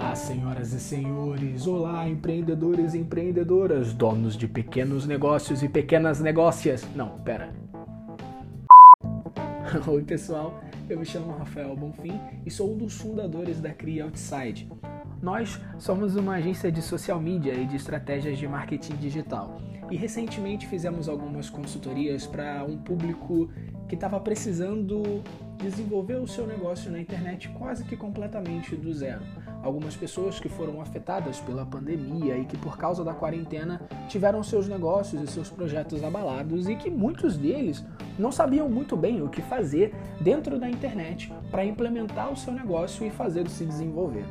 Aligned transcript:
Olá, 0.00 0.14
senhoras 0.14 0.72
e 0.72 0.80
senhores. 0.80 1.66
Olá, 1.66 2.08
empreendedores 2.08 2.94
e 2.94 2.98
empreendedoras, 2.98 3.92
donos 3.92 4.34
de 4.34 4.48
pequenos 4.48 5.06
negócios 5.06 5.62
e 5.62 5.68
pequenas 5.68 6.20
negócias. 6.20 6.88
Não, 6.96 7.18
pera. 7.18 7.52
Oi, 9.86 10.02
pessoal. 10.02 10.58
Eu 10.88 10.98
me 10.98 11.04
chamo 11.04 11.36
Rafael 11.36 11.76
Bonfim 11.76 12.18
e 12.46 12.50
sou 12.50 12.72
um 12.72 12.78
dos 12.78 12.98
fundadores 12.98 13.60
da 13.60 13.74
Cria 13.74 14.04
Outside. 14.04 14.66
Nós 15.20 15.60
somos 15.78 16.16
uma 16.16 16.36
agência 16.36 16.72
de 16.72 16.80
social 16.80 17.20
media 17.20 17.52
e 17.52 17.66
de 17.66 17.76
estratégias 17.76 18.38
de 18.38 18.48
marketing 18.48 18.96
digital. 18.96 19.60
E 19.90 19.96
recentemente 19.96 20.66
fizemos 20.66 21.10
algumas 21.10 21.50
consultorias 21.50 22.26
para 22.26 22.64
um 22.64 22.78
público 22.78 23.50
que 23.86 23.96
estava 23.96 24.18
precisando 24.18 25.22
desenvolver 25.58 26.14
o 26.14 26.26
seu 26.26 26.46
negócio 26.46 26.90
na 26.90 27.00
internet 27.00 27.50
quase 27.50 27.84
que 27.84 27.96
completamente 27.96 28.74
do 28.74 28.94
zero. 28.94 29.20
Algumas 29.62 29.94
pessoas 29.94 30.40
que 30.40 30.48
foram 30.48 30.80
afetadas 30.80 31.38
pela 31.40 31.66
pandemia 31.66 32.38
e 32.38 32.46
que, 32.46 32.56
por 32.56 32.78
causa 32.78 33.04
da 33.04 33.12
quarentena, 33.12 33.80
tiveram 34.08 34.42
seus 34.42 34.66
negócios 34.66 35.22
e 35.22 35.26
seus 35.26 35.50
projetos 35.50 36.02
abalados 36.02 36.68
e 36.68 36.74
que 36.76 36.90
muitos 36.90 37.36
deles 37.36 37.84
não 38.18 38.32
sabiam 38.32 38.68
muito 38.68 38.96
bem 38.96 39.22
o 39.22 39.28
que 39.28 39.42
fazer 39.42 39.94
dentro 40.20 40.58
da 40.58 40.68
internet 40.68 41.32
para 41.50 41.64
implementar 41.64 42.32
o 42.32 42.36
seu 42.36 42.52
negócio 42.52 43.06
e 43.06 43.10
fazê-lo 43.10 43.50
se 43.50 43.66
desenvolver. 43.66 44.24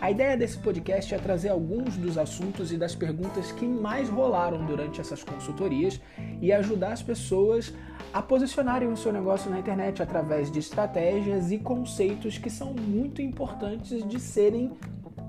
A 0.00 0.10
ideia 0.10 0.36
desse 0.36 0.58
podcast 0.58 1.14
é 1.14 1.18
trazer 1.18 1.50
alguns 1.50 1.96
dos 1.96 2.16
assuntos 2.16 2.72
e 2.72 2.76
das 2.78 2.94
perguntas 2.94 3.52
que 3.52 3.66
mais 3.66 4.08
rolaram 4.08 4.64
durante 4.64 5.00
essas 5.00 5.22
consultorias 5.22 6.00
e 6.40 6.52
ajudar 6.52 6.92
as 6.92 7.02
pessoas 7.02 7.72
a 8.12 8.20
posicionarem 8.20 8.88
o 8.88 8.96
seu 8.96 9.12
negócio 9.12 9.50
na 9.50 9.60
internet 9.60 10.02
através 10.02 10.50
de 10.50 10.58
estratégias 10.58 11.52
e 11.52 11.58
conceitos 11.58 12.38
que 12.38 12.50
são 12.50 12.74
muito 12.74 13.22
importantes 13.22 14.06
de 14.08 14.18
serem 14.18 14.72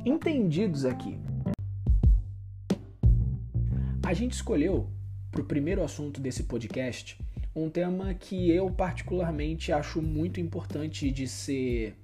entendidos 0.03 0.83
aqui. 0.83 1.19
A 4.03 4.13
gente 4.13 4.33
escolheu 4.33 4.89
para 5.29 5.41
o 5.41 5.45
primeiro 5.45 5.83
assunto 5.83 6.19
desse 6.19 6.43
podcast 6.43 7.19
um 7.55 7.69
tema 7.69 8.13
que 8.15 8.49
eu 8.49 8.69
particularmente 8.71 9.71
acho 9.71 10.01
muito 10.01 10.39
importante 10.39 11.11
de 11.11 11.27
ser 11.27 11.95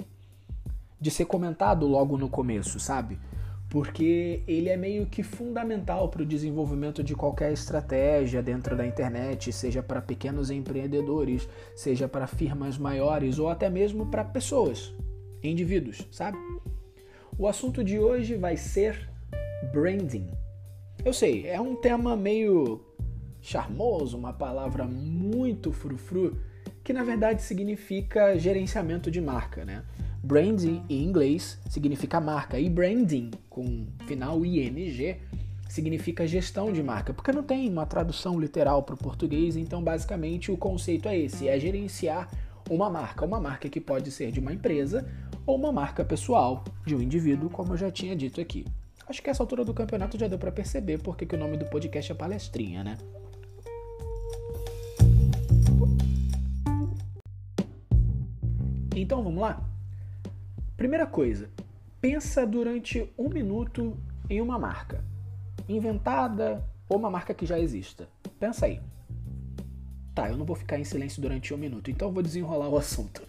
de 0.99 1.11
ser 1.11 1.25
comentado 1.25 1.85
logo 1.85 2.17
no 2.17 2.27
começo, 2.27 2.79
sabe? 2.79 3.19
Porque 3.69 4.43
ele 4.47 4.69
é 4.69 4.77
meio 4.77 5.05
que 5.05 5.21
fundamental 5.21 6.07
para 6.09 6.21
o 6.21 6.25
desenvolvimento 6.25 7.03
de 7.03 7.13
qualquer 7.13 7.51
estratégia 7.51 8.41
dentro 8.41 8.77
da 8.77 8.85
internet, 8.85 9.51
seja 9.51 9.83
para 9.83 10.01
pequenos 10.01 10.49
empreendedores, 10.49 11.47
seja 11.75 12.07
para 12.07 12.27
firmas 12.27 12.77
maiores 12.77 13.39
ou 13.39 13.49
até 13.49 13.69
mesmo 13.69 14.05
para 14.05 14.23
pessoas, 14.23 14.93
indivíduos, 15.43 16.07
sabe? 16.11 16.37
O 17.37 17.47
assunto 17.47 17.83
de 17.83 17.99
hoje 17.99 18.35
vai 18.35 18.55
ser 18.55 19.09
branding. 19.73 20.29
Eu 21.03 21.13
sei, 21.13 21.45
é 21.45 21.59
um 21.59 21.75
tema 21.75 22.15
meio 22.15 22.81
charmoso, 23.41 24.17
uma 24.17 24.33
palavra 24.33 24.85
muito 24.85 25.73
frufru, 25.73 26.37
que 26.83 26.93
na 26.93 27.03
verdade 27.03 27.41
significa 27.41 28.37
gerenciamento 28.39 29.11
de 29.11 29.19
marca, 29.19 29.65
né? 29.65 29.83
Branding 30.27 30.83
em 30.89 31.05
inglês 31.05 31.57
significa 31.69 32.19
marca 32.19 32.59
e 32.59 32.69
branding 32.69 33.31
com 33.49 33.87
final 34.07 34.45
ing 34.45 35.15
significa 35.69 36.27
gestão 36.27 36.69
de 36.69 36.83
marca, 36.83 37.13
porque 37.13 37.31
não 37.31 37.41
tem 37.41 37.69
uma 37.69 37.85
tradução 37.85 38.37
literal 38.37 38.83
para 38.83 38.95
o 38.95 38.97
português, 38.97 39.55
então 39.55 39.81
basicamente 39.81 40.51
o 40.51 40.57
conceito 40.57 41.07
é 41.07 41.17
esse, 41.17 41.47
é 41.47 41.57
gerenciar 41.57 42.29
uma 42.69 42.89
marca, 42.89 43.23
uma 43.23 43.39
marca 43.39 43.69
que 43.69 43.79
pode 43.79 44.11
ser 44.11 44.29
de 44.29 44.41
uma 44.41 44.51
empresa 44.51 45.07
ou 45.45 45.55
uma 45.55 45.71
marca 45.71 46.03
pessoal 46.03 46.61
de 46.85 46.93
um 46.93 47.01
indivíduo, 47.01 47.49
como 47.49 47.71
eu 47.71 47.77
já 47.77 47.89
tinha 47.89 48.13
dito 48.13 48.41
aqui. 48.41 48.65
Acho 49.07 49.23
que 49.23 49.29
essa 49.29 49.41
altura 49.41 49.63
do 49.63 49.73
campeonato 49.73 50.19
já 50.19 50.27
deu 50.27 50.37
para 50.37 50.51
perceber 50.51 50.97
porque 50.97 51.25
que 51.25 51.35
o 51.35 51.39
nome 51.39 51.55
do 51.55 51.63
podcast 51.67 52.11
é 52.11 52.15
palestrinha, 52.15 52.83
né? 52.83 52.97
Então 58.93 59.23
vamos 59.23 59.39
lá? 59.39 59.76
Primeira 60.77 61.07
coisa, 61.07 61.49
pensa 61.99 62.45
durante 62.45 63.11
um 63.17 63.29
minuto 63.29 63.97
em 64.29 64.39
uma 64.39 64.59
marca, 64.59 65.03
inventada 65.67 66.63
ou 66.87 66.99
uma 66.99 67.09
marca 67.09 67.33
que 67.33 67.47
já 67.47 67.59
exista. 67.59 68.07
Pensa 68.39 68.67
aí. 68.67 68.79
Tá, 70.13 70.29
eu 70.29 70.37
não 70.37 70.45
vou 70.45 70.55
ficar 70.55 70.77
em 70.77 70.83
silêncio 70.83 71.19
durante 71.19 71.51
um 71.51 71.57
minuto, 71.57 71.89
então 71.89 72.11
vou 72.11 72.21
desenrolar 72.21 72.69
o 72.69 72.77
assunto. 72.77 73.23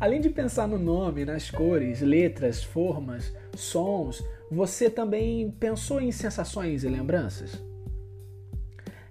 Além 0.00 0.18
de 0.18 0.30
pensar 0.30 0.66
no 0.66 0.78
nome, 0.78 1.26
nas 1.26 1.50
cores, 1.50 2.00
letras, 2.00 2.64
formas, 2.64 3.36
sons, 3.54 4.24
você 4.50 4.88
também 4.88 5.50
pensou 5.50 6.00
em 6.00 6.10
sensações 6.10 6.84
e 6.84 6.88
lembranças? 6.88 7.62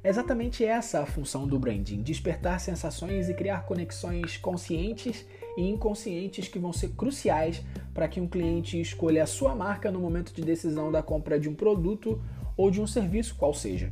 É 0.03 0.09
exatamente 0.09 0.65
essa 0.65 1.01
a 1.01 1.05
função 1.05 1.45
do 1.45 1.59
branding: 1.59 2.01
despertar 2.01 2.59
sensações 2.59 3.29
e 3.29 3.35
criar 3.35 3.67
conexões 3.67 4.35
conscientes 4.37 5.27
e 5.57 5.67
inconscientes 5.67 6.47
que 6.47 6.59
vão 6.59 6.73
ser 6.73 6.89
cruciais 6.89 7.61
para 7.93 8.07
que 8.07 8.21
um 8.21 8.27
cliente 8.27 8.79
escolha 8.79 9.23
a 9.23 9.27
sua 9.27 9.55
marca 9.55 9.91
no 9.91 9.99
momento 9.99 10.33
de 10.33 10.41
decisão 10.41 10.91
da 10.91 11.03
compra 11.03 11.39
de 11.39 11.49
um 11.49 11.55
produto 11.55 12.21
ou 12.55 12.69
de 12.71 12.81
um 12.81 12.87
serviço, 12.87 13.35
qual 13.35 13.53
seja. 13.53 13.91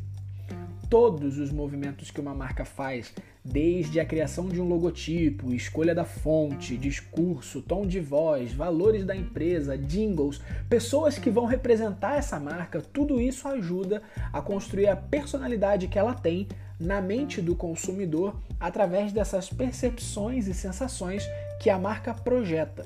Todos 0.90 1.38
os 1.38 1.52
movimentos 1.52 2.10
que 2.10 2.20
uma 2.20 2.34
marca 2.34 2.66
faz, 2.66 3.14
desde 3.46 4.00
a 4.00 4.06
criação 4.06 4.48
de 4.48 4.60
um 4.60 4.68
logotipo, 4.68 5.54
escolha 5.54 5.94
da 5.94 6.04
fonte, 6.04 6.78
discurso, 6.78 7.62
tom 7.62 7.86
de 7.86 8.00
voz, 8.00 8.52
valores 8.52 9.06
da 9.06 9.16
empresa, 9.16 9.78
jingles, 9.78 10.42
pessoas 10.68 11.20
que 11.20 11.30
vão 11.30 11.46
representar 11.46 12.18
essa 12.18 12.40
marca, 12.40 12.82
tudo 12.82 13.22
isso 13.22 13.48
ajuda 13.48 14.02
a 14.34 14.42
construir 14.42 14.88
a 14.88 14.96
personalidade 14.96 15.88
que 15.88 16.00
ela 16.00 16.16
tem 16.16 16.48
na 16.80 17.02
mente 17.02 17.42
do 17.42 17.56
consumidor 17.56 18.40
através 18.60 19.12
dessas 19.12 19.50
percepções 19.50 20.48
e 20.48 20.54
sensações 20.54 21.24
que 21.60 21.70
a 21.70 21.78
marca 21.78 22.14
projeta. 22.14 22.86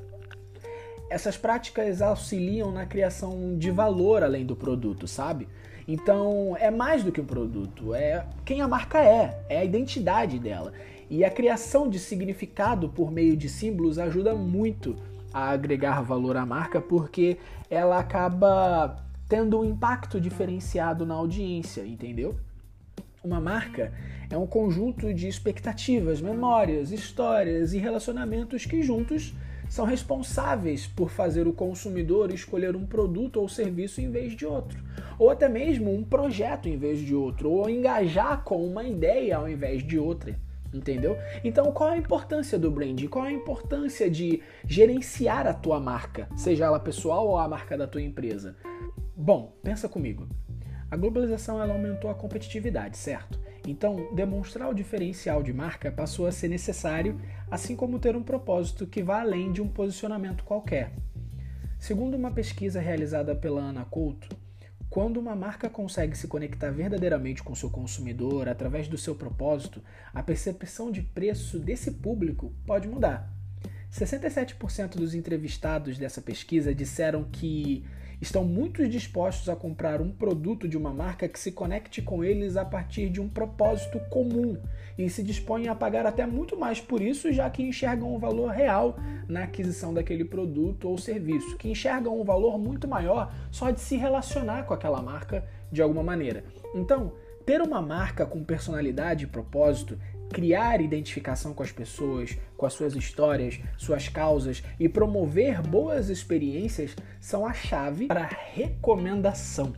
Essas 1.10 1.38
práticas 1.38 2.02
auxiliam 2.02 2.72
na 2.72 2.86
criação 2.86 3.56
de 3.58 3.70
valor 3.70 4.24
além 4.24 4.46
do 4.46 4.56
produto, 4.56 5.08
sabe? 5.08 5.48
Então 5.88 6.56
é 6.60 6.72
mais 6.72 7.04
do 7.04 7.12
que 7.12 7.22
um 7.22 7.26
produto, 7.26 7.94
é 7.94 8.26
quem 8.44 8.62
a 8.62 8.68
marca 8.68 9.00
é, 9.00 9.46
é 9.50 9.60
a 9.60 9.66
identidade 9.66 10.40
dela. 10.40 10.74
E 11.10 11.24
a 11.24 11.30
criação 11.30 11.88
de 11.88 12.00
significado 12.00 12.90
por 12.90 13.12
meio 13.12 13.38
de 13.38 13.48
símbolos 13.48 14.00
ajuda 14.00 14.34
muito 14.34 14.96
a 15.34 15.50
agregar 15.50 16.02
valor 16.02 16.38
à 16.38 16.46
marca 16.46 16.82
porque 16.82 17.38
ela 17.70 18.00
acaba 18.00 18.98
tendo 19.28 19.60
um 19.60 19.66
impacto 19.66 20.20
diferenciado 20.20 21.06
na 21.06 21.16
audiência, 21.16 21.86
entendeu? 21.86 22.36
Uma 23.24 23.40
marca 23.40 23.94
é 24.30 24.38
um 24.38 24.46
conjunto 24.46 25.14
de 25.14 25.30
expectativas, 25.30 26.20
memórias, 26.20 26.92
histórias 26.92 27.74
e 27.74 27.78
relacionamentos 27.78 28.66
que 28.66 28.84
juntos 28.84 29.34
são 29.70 29.86
responsáveis 29.86 30.88
por 30.88 31.10
fazer 31.10 31.48
o 31.48 31.54
consumidor 31.54 32.34
escolher 32.34 32.76
um 32.76 32.86
produto 32.86 33.40
ou 33.40 33.48
serviço 33.48 34.02
em 34.02 34.12
vez 34.12 34.36
de 34.36 34.46
outro, 34.46 34.84
ou 35.18 35.30
até 35.30 35.48
mesmo 35.48 35.96
um 35.96 36.04
projeto 36.04 36.68
em 36.68 36.78
vez 36.78 37.00
de 37.00 37.16
outro, 37.16 37.50
ou 37.50 37.70
engajar 37.70 38.44
com 38.44 38.68
uma 38.68 38.84
ideia 38.84 39.38
ao 39.38 39.48
invés 39.48 39.82
de 39.88 39.98
outra. 39.98 40.38
Entendeu? 40.74 41.16
Então, 41.46 41.72
qual 41.72 41.92
a 41.92 41.98
importância 41.98 42.60
do 42.60 42.70
branding? 42.70 43.08
Qual 43.08 43.24
a 43.24 43.32
importância 43.32 44.10
de 44.10 44.42
gerenciar 44.66 45.48
a 45.48 45.54
tua 45.54 45.80
marca, 45.80 46.28
seja 46.36 46.66
ela 46.66 46.80
pessoal 46.80 47.26
ou 47.26 47.38
a 47.38 47.48
marca 47.48 47.78
da 47.78 47.88
tua 47.88 48.02
empresa? 48.02 48.58
Bom, 49.16 49.56
pensa 49.64 49.88
comigo. 49.88 50.28
A 50.94 50.96
globalização 50.96 51.60
ela 51.60 51.74
aumentou 51.74 52.08
a 52.08 52.14
competitividade, 52.14 52.98
certo? 52.98 53.40
Então, 53.68 54.14
demonstrar 54.14 54.70
o 54.70 54.76
diferencial 54.76 55.42
de 55.42 55.52
marca 55.52 55.92
passou 55.92 56.28
a 56.28 56.32
ser 56.32 56.50
necessário, 56.50 57.20
assim 57.50 57.76
como 57.76 57.98
ter 57.98 58.16
um 58.16 58.22
propósito 58.22 58.86
que 58.86 59.02
vá 59.02 59.22
além 59.22 59.52
de 59.52 59.60
um 59.60 59.68
posicionamento 59.68 60.44
qualquer. 60.44 60.94
Segundo 61.80 62.14
uma 62.14 62.30
pesquisa 62.30 62.80
realizada 62.80 63.36
pela 63.36 63.60
Ana 63.60 63.84
Couto, 63.86 64.38
quando 64.88 65.18
uma 65.18 65.36
marca 65.36 65.68
consegue 65.68 66.16
se 66.16 66.28
conectar 66.28 66.70
verdadeiramente 66.70 67.42
com 67.42 67.56
seu 67.56 67.72
consumidor 67.72 68.48
através 68.48 68.88
do 68.88 68.96
seu 68.96 69.16
propósito, 69.16 69.82
a 70.14 70.22
percepção 70.22 70.92
de 70.92 71.02
preço 71.02 71.58
desse 71.58 71.90
público 71.90 72.54
pode 72.68 72.88
mudar. 72.88 73.34
67% 73.92 74.96
dos 74.96 75.16
entrevistados 75.16 75.98
dessa 75.98 76.22
pesquisa 76.22 76.74
disseram 76.74 77.24
que 77.24 77.84
estão 78.24 78.46
muito 78.46 78.88
dispostos 78.88 79.50
a 79.50 79.56
comprar 79.56 80.00
um 80.00 80.10
produto 80.10 80.66
de 80.66 80.78
uma 80.78 80.94
marca 80.94 81.28
que 81.28 81.38
se 81.38 81.52
conecte 81.52 82.02
com 82.02 82.24
eles 82.24 82.56
a 82.56 82.64
partir 82.64 83.10
de 83.10 83.20
um 83.20 83.28
propósito 83.28 84.00
comum 84.10 84.58
e 84.98 85.10
se 85.10 85.22
dispõem 85.22 85.68
a 85.68 85.76
pagar 85.76 86.06
até 86.06 86.26
muito 86.26 86.58
mais 86.58 86.80
por 86.80 87.02
isso, 87.02 87.34
já 87.34 87.50
que 87.50 87.62
enxergam 87.62 88.16
um 88.16 88.18
valor 88.18 88.50
real 88.50 88.98
na 89.28 89.44
aquisição 89.44 89.94
daquele 89.94 90.24
produto 90.24 90.88
ou 90.88 90.98
serviço, 90.98 91.58
que 91.58 91.70
enxergam 91.70 92.18
um 92.18 92.24
valor 92.24 92.58
muito 92.58 92.88
maior 92.88 93.34
só 93.52 93.72
de 93.72 93.82
se 93.82 93.98
relacionar 93.98 94.64
com 94.64 94.74
aquela 94.74 95.02
marca 95.02 95.46
de 95.70 95.82
alguma 95.82 96.02
maneira. 96.02 96.46
Então, 96.74 97.12
ter 97.46 97.62
uma 97.62 97.82
marca 97.82 98.26
com 98.26 98.42
personalidade 98.42 99.26
e 99.26 99.28
propósito 99.28 100.00
Criar 100.32 100.82
identificação 100.82 101.54
com 101.54 101.62
as 101.62 101.72
pessoas, 101.72 102.38
com 102.58 102.66
as 102.66 102.74
suas 102.74 102.96
histórias, 102.96 103.60
suas 103.78 104.08
causas 104.10 104.64
e 104.80 104.90
promover 104.90 105.62
boas 105.62 106.10
experiências 106.10 106.96
são 107.20 107.46
a 107.46 107.54
chave 107.54 108.08
para 108.08 108.24
a 108.24 108.38
recomendação, 108.54 109.74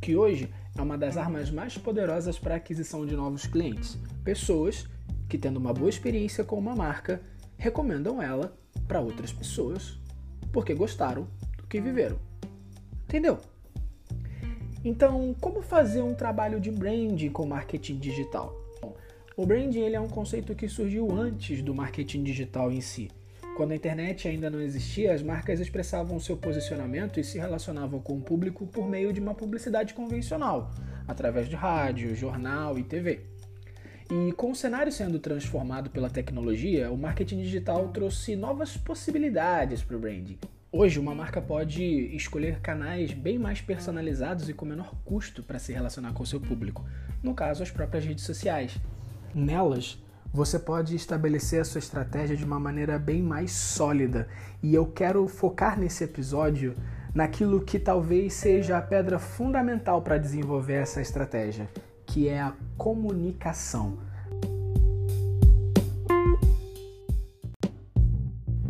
que 0.00 0.16
hoje 0.16 0.52
é 0.76 0.82
uma 0.82 0.98
das 0.98 1.16
armas 1.16 1.50
mais 1.50 1.76
poderosas 1.76 2.38
para 2.38 2.54
a 2.54 2.56
aquisição 2.56 3.04
de 3.04 3.14
novos 3.14 3.46
clientes. 3.46 3.98
Pessoas 4.24 4.88
que, 5.28 5.36
tendo 5.36 5.58
uma 5.58 5.72
boa 5.72 5.90
experiência 5.90 6.44
com 6.44 6.56
uma 6.56 6.74
marca, 6.74 7.20
recomendam 7.56 8.22
ela 8.22 8.56
para 8.86 9.00
outras 9.00 9.32
pessoas 9.32 9.98
porque 10.52 10.74
gostaram 10.74 11.28
do 11.56 11.66
que 11.66 11.80
viveram. 11.80 12.18
Entendeu? 13.04 13.38
Então, 14.84 15.34
como 15.40 15.60
fazer 15.60 16.02
um 16.02 16.14
trabalho 16.14 16.60
de 16.60 16.70
branding 16.70 17.30
com 17.30 17.46
marketing 17.46 17.98
digital? 17.98 18.54
O 19.38 19.46
branding 19.46 19.82
ele 19.82 19.94
é 19.94 20.00
um 20.00 20.08
conceito 20.08 20.52
que 20.52 20.68
surgiu 20.68 21.12
antes 21.12 21.62
do 21.62 21.72
marketing 21.72 22.24
digital 22.24 22.72
em 22.72 22.80
si. 22.80 23.08
Quando 23.56 23.70
a 23.70 23.76
internet 23.76 24.26
ainda 24.26 24.50
não 24.50 24.60
existia, 24.60 25.14
as 25.14 25.22
marcas 25.22 25.60
expressavam 25.60 26.18
seu 26.18 26.36
posicionamento 26.36 27.20
e 27.20 27.24
se 27.24 27.38
relacionavam 27.38 28.00
com 28.00 28.14
o 28.14 28.20
público 28.20 28.66
por 28.66 28.88
meio 28.88 29.12
de 29.12 29.20
uma 29.20 29.36
publicidade 29.36 29.94
convencional, 29.94 30.72
através 31.06 31.48
de 31.48 31.54
rádio, 31.54 32.16
jornal 32.16 32.80
e 32.80 32.82
TV. 32.82 33.20
E 34.10 34.32
com 34.32 34.50
o 34.50 34.56
cenário 34.56 34.90
sendo 34.90 35.20
transformado 35.20 35.88
pela 35.88 36.10
tecnologia, 36.10 36.90
o 36.90 36.98
marketing 36.98 37.40
digital 37.40 37.90
trouxe 37.90 38.34
novas 38.34 38.76
possibilidades 38.76 39.84
para 39.84 39.96
o 39.96 40.00
branding. 40.00 40.36
Hoje, 40.72 40.98
uma 40.98 41.14
marca 41.14 41.40
pode 41.40 41.84
escolher 42.16 42.58
canais 42.58 43.12
bem 43.12 43.38
mais 43.38 43.60
personalizados 43.60 44.48
e 44.48 44.52
com 44.52 44.66
menor 44.66 44.96
custo 45.04 45.44
para 45.44 45.60
se 45.60 45.72
relacionar 45.72 46.12
com 46.12 46.24
seu 46.24 46.40
público, 46.40 46.84
no 47.22 47.36
caso, 47.36 47.62
as 47.62 47.70
próprias 47.70 48.04
redes 48.04 48.24
sociais. 48.24 48.76
Nelas, 49.34 50.02
você 50.32 50.58
pode 50.58 50.94
estabelecer 50.94 51.60
a 51.60 51.64
sua 51.64 51.78
estratégia 51.78 52.36
de 52.36 52.44
uma 52.44 52.58
maneira 52.60 52.98
bem 52.98 53.22
mais 53.22 53.52
sólida. 53.52 54.28
E 54.62 54.74
eu 54.74 54.86
quero 54.86 55.26
focar 55.26 55.78
nesse 55.78 56.04
episódio 56.04 56.74
naquilo 57.14 57.60
que 57.60 57.78
talvez 57.78 58.34
seja 58.34 58.76
a 58.76 58.82
pedra 58.82 59.18
fundamental 59.18 60.02
para 60.02 60.18
desenvolver 60.18 60.74
essa 60.74 61.00
estratégia, 61.00 61.68
que 62.06 62.28
é 62.28 62.40
a 62.40 62.52
comunicação. 62.76 63.98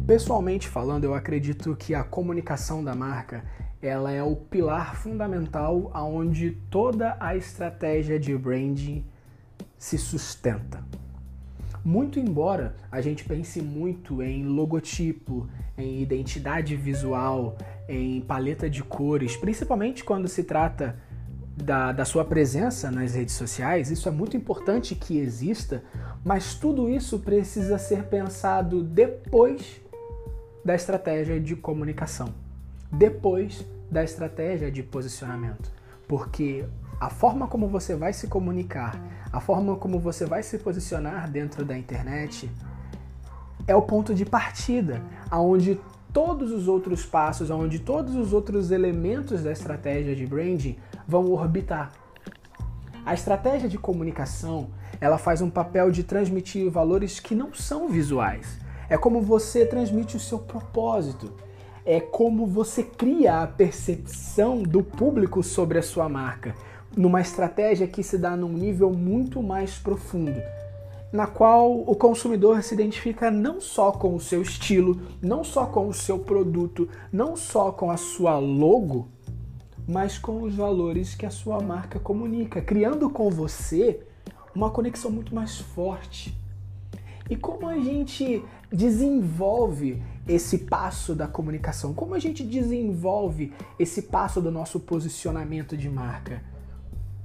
Pessoalmente 0.06 0.69
falando, 0.69 1.05
eu 1.05 1.14
acredito 1.14 1.76
que 1.76 1.94
a 1.94 2.02
comunicação 2.02 2.82
da 2.82 2.94
marca 2.94 3.44
ela 3.81 4.10
é 4.10 4.22
o 4.22 4.34
pilar 4.34 4.96
fundamental 4.96 5.90
aonde 5.93 6.52
toda 6.70 7.16
a 7.20 7.37
estratégia 7.37 8.19
de 8.19 8.37
branding 8.37 9.05
se 9.79 9.97
sustenta. 9.97 10.83
Muito 11.85 12.19
embora 12.19 12.75
a 12.91 13.01
gente 13.01 13.25
pense 13.25 13.63
muito 13.63 14.23
em 14.23 14.45
logotipo, 14.45 15.49
em 15.77 16.03
identidade 16.03 16.77
visual, 16.77 17.57
em 17.89 18.21
paleta 18.21 18.69
de 18.69 18.83
cores, 18.83 19.37
principalmente 19.37 20.05
quando 20.05 20.29
se 20.29 20.43
trata 20.43 20.99
da, 21.57 21.93
da 21.93 22.05
sua 22.05 22.25
presença 22.25 22.91
nas 22.91 23.15
redes 23.15 23.35
sociais, 23.35 23.91
isso 23.91 24.09
é 24.09 24.13
muito 24.13 24.37
importante 24.37 24.95
que 24.95 25.19
exista, 25.19 25.83
mas 26.25 26.55
tudo 26.55 26.89
isso 26.89 27.21
precisa 27.21 27.79
ser 27.79 28.05
pensado 28.05 28.83
depois 28.83 29.81
da 30.65 30.75
estratégia 30.75 31.41
de 31.41 31.57
comunicação, 31.57 32.35
depois 32.93 33.65
da 33.91 34.05
estratégia 34.05 34.71
de 34.71 34.83
posicionamento, 34.83 35.71
porque 36.07 36.65
a 37.00 37.09
forma 37.09 37.47
como 37.47 37.69
você 37.69 37.95
vai 37.95 38.12
se 38.12 38.27
comunicar, 38.27 39.00
a 39.33 39.41
forma 39.41 39.77
como 39.77 40.00
você 40.00 40.27
vai 40.27 40.43
se 40.43 40.59
posicionar 40.59 41.31
dentro 41.31 41.65
da 41.65 41.79
internet 41.79 42.50
é 43.67 43.77
o 43.77 43.83
ponto 43.83 44.15
de 44.15 44.25
partida, 44.25 45.03
aonde 45.31 45.79
todos 46.12 46.50
os 46.50 46.67
outros 46.67 47.05
passos, 47.05 47.50
aonde 47.50 47.79
todos 47.79 48.17
os 48.17 48.33
outros 48.33 48.71
elementos 48.71 49.43
da 49.43 49.53
estratégia 49.53 50.17
de 50.17 50.27
branding 50.27 50.77
vão 51.06 51.31
orbitar. 51.31 51.93
A 53.06 53.15
estratégia 53.15 53.69
de 53.69 53.79
comunicação, 53.79 54.69
ela 55.01 55.19
faz 55.19 55.41
um 55.41 55.51
papel 55.51 55.91
de 55.91 56.03
transmitir 56.03 56.69
valores 56.71 57.21
que 57.21 57.35
não 57.35 57.55
são 57.55 57.89
visuais. 57.89 58.59
É 58.89 58.97
como 58.97 59.21
você 59.21 59.65
transmite 59.67 60.17
o 60.17 60.21
seu 60.21 60.39
propósito. 60.39 61.33
É 61.85 62.01
como 62.01 62.47
você 62.47 62.83
cria 62.83 63.43
a 63.43 63.47
percepção 63.47 64.62
do 64.62 64.83
público 64.83 65.43
sobre 65.43 65.79
a 65.79 65.83
sua 65.83 66.09
marca 66.09 66.55
numa 66.99 67.21
estratégia 67.21 67.87
que 67.87 68.03
se 68.03 68.19
dá 68.19 68.37
num 68.37 68.53
nível 68.53 68.91
muito 68.91 69.41
mais 69.41 69.79
profundo, 69.79 70.43
na 71.12 71.29
qual 71.29 71.73
o 71.73 71.95
consumidor 71.95 72.61
se 72.65 72.75
identifica 72.75 73.31
não 73.31 73.61
só 73.61 73.93
com 73.93 74.17
o 74.17 74.21
seu 74.21 74.43
estilo, 74.43 75.00
não 75.23 75.45
só 75.45 75.65
com 75.65 75.87
o 75.87 75.95
seu 75.95 76.19
produto, 76.19 76.89
não 77.12 77.37
só 77.37 77.71
com 77.71 77.89
a 77.89 77.97
sua 77.97 78.37
logo, 78.41 79.06
mas 79.87 80.19
com 80.19 80.43
os 80.43 80.56
valores 80.56 81.15
que 81.15 81.25
a 81.25 81.31
sua 81.31 81.61
marca 81.61 82.00
comunica, 82.00 82.61
criando 82.61 83.09
com 83.09 83.31
você 83.31 84.01
uma 84.53 84.69
conexão 84.69 85.09
muito 85.09 85.33
mais 85.33 85.56
forte. 85.56 86.37
E 87.31 87.37
como 87.37 87.69
a 87.69 87.79
gente 87.79 88.44
desenvolve 88.73 90.03
esse 90.27 90.59
passo 90.59 91.15
da 91.15 91.29
comunicação? 91.29 91.94
Como 91.94 92.12
a 92.12 92.19
gente 92.19 92.43
desenvolve 92.43 93.53
esse 93.79 94.03
passo 94.03 94.41
do 94.41 94.51
nosso 94.51 94.81
posicionamento 94.81 95.77
de 95.77 95.89
marca? 95.89 96.57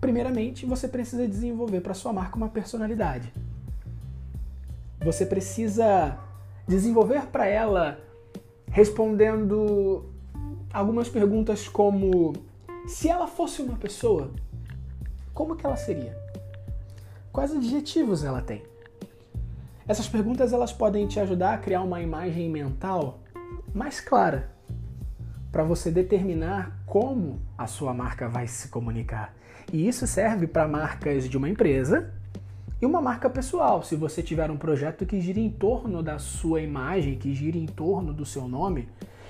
Primeiramente, 0.04 0.66
você 0.66 0.86
precisa 0.86 1.26
desenvolver 1.26 1.80
para 1.80 1.94
sua 1.94 2.12
marca 2.12 2.36
uma 2.36 2.50
personalidade. 2.50 3.32
Você 5.00 5.26
precisa 5.26 6.20
desenvolver 6.68 7.28
para 7.28 7.48
ela 7.48 7.98
respondendo 8.70 10.12
algumas 10.74 11.08
perguntas 11.08 11.70
como 11.70 12.34
se 12.86 13.08
ela 13.08 13.28
fosse 13.28 13.62
uma 13.62 13.78
pessoa, 13.78 14.30
como 15.34 15.56
que 15.56 15.66
ela 15.66 15.78
seria? 15.78 16.18
Quais 17.32 17.56
adjetivos 17.56 18.26
ela 18.26 18.42
tem? 18.42 18.62
Essas 19.88 20.10
perguntas 20.10 20.52
elas 20.52 20.74
podem 20.74 21.08
te 21.08 21.18
ajudar 21.18 21.54
a 21.54 21.58
criar 21.60 21.82
uma 21.82 22.02
imagem 22.02 22.50
mental 22.50 23.22
mais 23.74 24.02
clara 24.02 24.52
para 25.50 25.64
você 25.64 25.90
determinar 25.90 26.78
como 26.86 27.40
a 27.58 27.68
sua 27.68 27.94
marca 27.94 28.28
vai 28.28 28.48
se 28.48 28.68
comunicar. 28.68 29.34
E 29.72 29.88
isso 29.88 30.06
serve 30.06 30.48
para 30.48 30.68
marcas 30.68 31.30
de 31.30 31.38
uma 31.38 31.50
empresa 31.50 32.12
e 32.82 32.86
uma 32.86 33.02
marca 33.02 33.30
pessoal. 33.30 33.82
Se 33.84 33.96
você 33.96 34.22
tiver 34.22 34.52
um 34.52 34.58
projeto 34.58 35.06
que 35.06 35.22
gira 35.22 35.40
em 35.40 35.50
torno 35.50 36.04
da 36.04 36.20
sua 36.20 36.62
imagem, 36.62 37.18
que 37.18 37.34
gira 37.34 37.58
em 37.58 37.66
torno 37.66 38.14
do 38.14 38.26
seu 38.26 38.48
nome, 38.48 38.90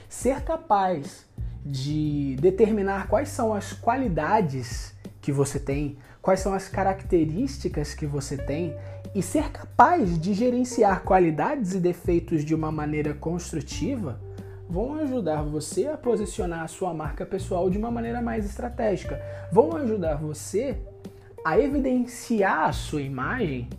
ser 0.09 0.41
capaz 0.41 1.25
de 1.65 2.35
determinar 2.41 3.07
quais 3.07 3.29
são 3.29 3.53
as 3.53 3.71
qualidades 3.71 4.93
que 5.21 5.31
você 5.31 5.59
tem, 5.59 5.97
quais 6.21 6.39
são 6.39 6.53
as 6.53 6.67
características 6.67 7.93
que 7.93 8.05
você 8.05 8.37
tem 8.37 8.75
e 9.15 9.21
ser 9.21 9.51
capaz 9.51 10.19
de 10.19 10.33
gerenciar 10.33 11.03
qualidades 11.03 11.73
e 11.73 11.79
defeitos 11.79 12.43
de 12.43 12.55
uma 12.55 12.71
maneira 12.71 13.13
construtiva 13.13 14.19
vão 14.73 14.95
ajudar 14.95 15.43
você 15.43 15.85
a 15.85 15.95
posicionar 15.95 16.63
a 16.63 16.67
sua 16.67 16.95
marca 16.95 17.27
pessoal 17.27 17.69
de 17.69 17.77
uma 17.77 17.91
maneira 17.91 18.23
mais 18.23 18.43
estratégica. 18.43 19.21
Vão 19.51 19.75
ajudar 19.75 20.15
você 20.15 20.81
a 21.45 21.59
evidenciar 21.59 22.69
a 22.69 22.73
sua 22.73 23.03
imagem 23.03 23.69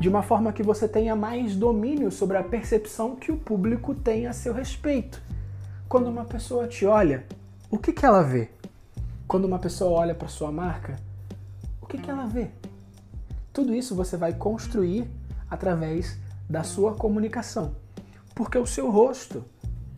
de 0.00 0.08
uma 0.08 0.22
forma 0.22 0.50
que 0.50 0.62
você 0.62 0.88
tenha 0.88 1.14
mais 1.14 1.54
domínio 1.54 2.10
sobre 2.10 2.38
a 2.38 2.42
percepção 2.42 3.14
que 3.14 3.30
o 3.30 3.36
público 3.36 3.94
tem 3.94 4.26
a 4.26 4.32
seu 4.32 4.54
respeito. 4.54 5.20
Quando 5.86 6.06
uma 6.06 6.24
pessoa 6.24 6.66
te 6.66 6.86
olha, 6.86 7.26
o 7.70 7.76
que, 7.76 7.92
que 7.92 8.06
ela 8.06 8.22
vê? 8.22 8.48
Quando 9.28 9.44
uma 9.44 9.58
pessoa 9.58 10.00
olha 10.00 10.14
para 10.14 10.28
sua 10.28 10.50
marca, 10.50 10.96
o 11.78 11.86
que, 11.86 11.98
que 11.98 12.10
ela 12.10 12.24
vê? 12.24 12.48
Tudo 13.52 13.74
isso 13.74 13.94
você 13.94 14.16
vai 14.16 14.32
construir 14.32 15.06
através 15.50 16.18
da 16.48 16.62
sua 16.62 16.94
comunicação. 16.94 17.76
Porque 18.34 18.56
o 18.56 18.64
seu 18.64 18.90
rosto, 18.90 19.44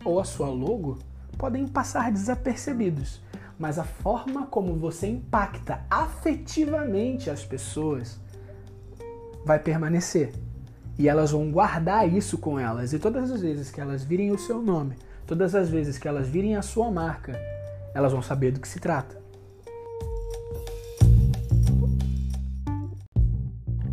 ou 0.05 0.19
a 0.19 0.23
sua 0.23 0.47
logo 0.47 0.99
podem 1.37 1.67
passar 1.67 2.11
desapercebidos, 2.11 3.19
mas 3.59 3.79
a 3.79 3.83
forma 3.83 4.45
como 4.45 4.75
você 4.75 5.07
impacta 5.07 5.83
afetivamente 5.89 7.29
as 7.29 7.43
pessoas 7.43 8.19
vai 9.43 9.59
permanecer. 9.59 10.31
E 10.97 11.09
elas 11.09 11.31
vão 11.31 11.51
guardar 11.51 12.07
isso 12.07 12.37
com 12.37 12.57
elas. 12.57 12.93
E 12.93 12.99
todas 12.99 13.29
as 13.29 13.41
vezes 13.41 13.69
que 13.69 13.81
elas 13.81 14.03
virem 14.03 14.31
o 14.31 14.37
seu 14.37 14.61
nome, 14.61 14.95
todas 15.27 15.53
as 15.53 15.69
vezes 15.69 15.97
que 15.97 16.07
elas 16.07 16.27
virem 16.27 16.55
a 16.55 16.61
sua 16.61 16.89
marca, 16.89 17.37
elas 17.93 18.13
vão 18.13 18.21
saber 18.21 18.51
do 18.51 18.61
que 18.61 18.67
se 18.67 18.79
trata. 18.79 19.19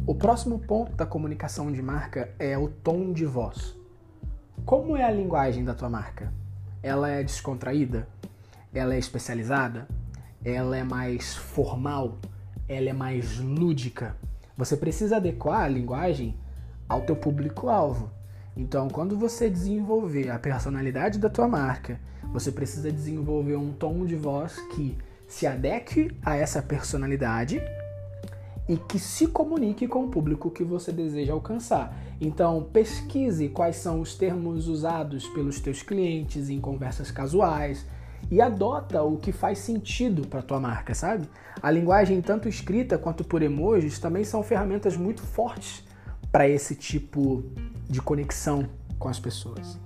O 0.06 0.14
próximo 0.14 0.58
ponto 0.58 0.92
da 0.92 1.06
comunicação 1.06 1.72
de 1.72 1.82
marca 1.82 2.34
é 2.38 2.56
o 2.56 2.68
tom 2.68 3.12
de 3.12 3.24
voz. 3.24 3.81
Como 4.64 4.96
é 4.96 5.02
a 5.02 5.10
linguagem 5.10 5.64
da 5.64 5.74
tua 5.74 5.90
marca? 5.90 6.32
Ela 6.82 7.10
é 7.10 7.22
descontraída? 7.22 8.06
Ela 8.72 8.94
é 8.94 8.98
especializada? 8.98 9.88
Ela 10.44 10.76
é 10.76 10.84
mais 10.84 11.34
formal? 11.34 12.18
Ela 12.68 12.90
é 12.90 12.92
mais 12.92 13.38
lúdica? 13.38 14.16
Você 14.56 14.76
precisa 14.76 15.16
adequar 15.16 15.62
a 15.62 15.68
linguagem 15.68 16.36
ao 16.88 17.02
teu 17.02 17.16
público-alvo. 17.16 18.08
Então, 18.56 18.88
quando 18.88 19.18
você 19.18 19.50
desenvolver 19.50 20.30
a 20.30 20.38
personalidade 20.38 21.18
da 21.18 21.28
tua 21.28 21.48
marca, 21.48 21.98
você 22.32 22.52
precisa 22.52 22.92
desenvolver 22.92 23.56
um 23.56 23.72
tom 23.72 24.06
de 24.06 24.14
voz 24.14 24.56
que 24.76 24.96
se 25.26 25.44
adeque 25.44 26.16
a 26.24 26.36
essa 26.36 26.62
personalidade 26.62 27.60
e 28.72 28.76
que 28.78 28.98
se 28.98 29.26
comunique 29.26 29.86
com 29.86 30.04
o 30.06 30.08
público 30.08 30.50
que 30.50 30.64
você 30.64 30.90
deseja 30.90 31.34
alcançar. 31.34 31.94
Então, 32.18 32.66
pesquise 32.72 33.50
quais 33.50 33.76
são 33.76 34.00
os 34.00 34.14
termos 34.14 34.66
usados 34.66 35.28
pelos 35.28 35.60
teus 35.60 35.82
clientes 35.82 36.48
em 36.48 36.58
conversas 36.58 37.10
casuais 37.10 37.84
e 38.30 38.40
adota 38.40 39.02
o 39.02 39.18
que 39.18 39.30
faz 39.30 39.58
sentido 39.58 40.26
para 40.26 40.40
tua 40.40 40.58
marca, 40.58 40.94
sabe? 40.94 41.28
A 41.60 41.70
linguagem 41.70 42.22
tanto 42.22 42.48
escrita 42.48 42.96
quanto 42.96 43.22
por 43.22 43.42
emojis 43.42 43.98
também 43.98 44.24
são 44.24 44.42
ferramentas 44.42 44.96
muito 44.96 45.20
fortes 45.20 45.84
para 46.30 46.48
esse 46.48 46.74
tipo 46.74 47.44
de 47.90 48.00
conexão 48.00 48.66
com 48.98 49.08
as 49.10 49.20
pessoas. 49.20 49.78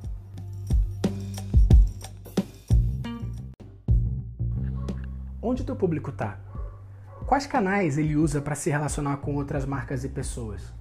Onde 5.43 5.65
teu 5.65 5.75
público 5.75 6.11
está? 6.11 6.46
Quais 7.27 7.47
canais 7.47 7.99
ele 7.99 8.17
usa 8.17 8.41
para 8.41 8.55
se 8.55 8.71
relacionar 8.71 9.17
com 9.19 9.35
outras 9.35 9.67
marcas 9.67 10.05
e 10.05 10.09
pessoas? 10.09 10.73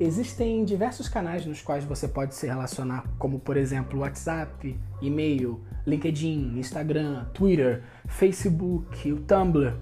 Existem 0.00 0.64
diversos 0.64 1.08
canais 1.08 1.46
nos 1.46 1.62
quais 1.62 1.84
você 1.84 2.08
pode 2.08 2.34
se 2.34 2.46
relacionar, 2.46 3.04
como 3.18 3.38
por 3.38 3.56
exemplo 3.56 4.00
WhatsApp, 4.00 4.78
e-mail, 5.00 5.60
LinkedIn, 5.86 6.58
Instagram, 6.58 7.26
Twitter, 7.32 7.82
Facebook, 8.06 9.12
o 9.12 9.20
Tumblr. 9.20 9.74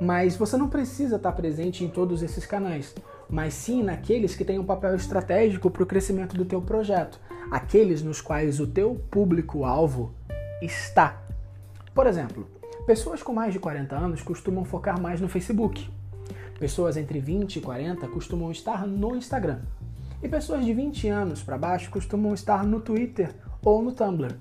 Mas 0.00 0.36
você 0.36 0.56
não 0.56 0.68
precisa 0.68 1.16
estar 1.16 1.32
presente 1.32 1.84
em 1.84 1.88
todos 1.88 2.22
esses 2.22 2.46
canais 2.46 2.94
mas 3.28 3.54
sim 3.54 3.82
naqueles 3.82 4.36
que 4.36 4.44
têm 4.44 4.58
um 4.58 4.64
papel 4.64 4.94
estratégico 4.94 5.70
para 5.70 5.82
o 5.82 5.86
crescimento 5.86 6.36
do 6.36 6.44
teu 6.44 6.60
projeto, 6.60 7.20
aqueles 7.50 8.02
nos 8.02 8.20
quais 8.20 8.60
o 8.60 8.66
teu 8.66 8.94
público-alvo 9.10 10.14
está. 10.62 11.22
Por 11.94 12.06
exemplo, 12.06 12.48
pessoas 12.86 13.22
com 13.22 13.32
mais 13.32 13.52
de 13.52 13.58
40 13.58 13.96
anos 13.96 14.22
costumam 14.22 14.64
focar 14.64 15.00
mais 15.00 15.20
no 15.20 15.28
Facebook. 15.28 15.88
Pessoas 16.58 16.96
entre 16.96 17.18
20 17.18 17.56
e 17.56 17.60
40 17.60 18.06
costumam 18.08 18.50
estar 18.50 18.86
no 18.86 19.16
Instagram. 19.16 19.60
E 20.22 20.28
pessoas 20.28 20.64
de 20.64 20.72
20 20.72 21.08
anos 21.08 21.42
para 21.42 21.58
baixo 21.58 21.90
costumam 21.90 22.34
estar 22.34 22.64
no 22.64 22.80
Twitter 22.80 23.34
ou 23.62 23.82
no 23.82 23.92
Tumblr. 23.92 24.36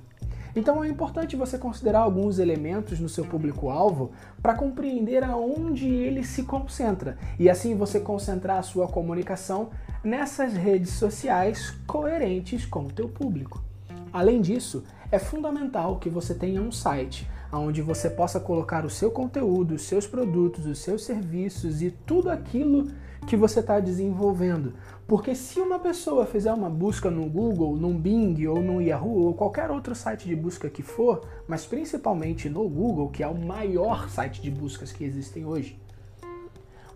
Então 0.55 0.83
é 0.83 0.87
importante 0.87 1.35
você 1.35 1.57
considerar 1.57 2.01
alguns 2.01 2.37
elementos 2.37 2.99
no 2.99 3.09
seu 3.09 3.25
público-alvo 3.25 4.11
para 4.41 4.53
compreender 4.53 5.23
aonde 5.23 5.87
ele 5.87 6.23
se 6.23 6.43
concentra 6.43 7.17
e 7.39 7.49
assim 7.49 7.75
você 7.75 7.99
concentrar 7.99 8.59
a 8.59 8.63
sua 8.63 8.87
comunicação 8.87 9.69
nessas 10.03 10.53
redes 10.53 10.91
sociais 10.91 11.71
coerentes 11.87 12.65
com 12.65 12.81
o 12.81 12.91
teu 12.91 13.09
público. 13.09 13.63
Além 14.11 14.41
disso, 14.41 14.83
é 15.11 15.17
fundamental 15.17 15.97
que 15.97 16.09
você 16.09 16.35
tenha 16.35 16.61
um 16.61 16.71
site 16.71 17.27
onde 17.59 17.81
você 17.81 18.09
possa 18.09 18.39
colocar 18.39 18.85
o 18.85 18.89
seu 18.89 19.11
conteúdo, 19.11 19.75
os 19.75 19.83
seus 19.83 20.07
produtos, 20.07 20.65
os 20.65 20.79
seus 20.79 21.03
serviços 21.03 21.81
e 21.81 21.91
tudo 21.91 22.29
aquilo 22.29 22.87
que 23.27 23.37
você 23.37 23.59
está 23.59 23.79
desenvolvendo. 23.79 24.73
Porque 25.07 25.35
se 25.35 25.59
uma 25.59 25.79
pessoa 25.79 26.25
fizer 26.25 26.51
uma 26.53 26.69
busca 26.69 27.09
no 27.09 27.29
Google, 27.29 27.75
no 27.75 27.93
Bing 27.93 28.45
ou 28.47 28.61
no 28.61 28.81
Yahoo 28.81 29.25
ou 29.25 29.33
qualquer 29.33 29.69
outro 29.69 29.95
site 29.95 30.27
de 30.27 30.35
busca 30.35 30.69
que 30.69 30.81
for, 30.81 31.25
mas 31.47 31.65
principalmente 31.65 32.49
no 32.49 32.67
Google, 32.67 33.09
que 33.09 33.23
é 33.23 33.27
o 33.27 33.37
maior 33.37 34.09
site 34.09 34.41
de 34.41 34.49
buscas 34.49 34.91
que 34.91 35.03
existem 35.03 35.45
hoje, 35.45 35.79